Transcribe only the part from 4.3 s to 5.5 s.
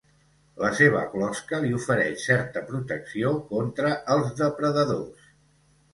depredadors.